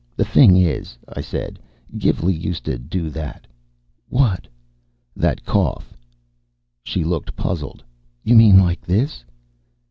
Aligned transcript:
"The 0.15 0.25
thing 0.25 0.57
is," 0.57 0.97
I 1.07 1.21
said, 1.21 1.59
"Gilvey 1.95 2.33
used 2.33 2.65
to 2.65 2.79
do 2.79 3.11
that." 3.11 3.45
"What?" 4.09 4.47
"That 5.15 5.45
cough." 5.45 5.95
She 6.81 7.03
looked 7.03 7.35
puzzled. 7.35 7.83
"You 8.23 8.35
mean 8.35 8.57
like 8.59 8.81
this?" 8.81 9.23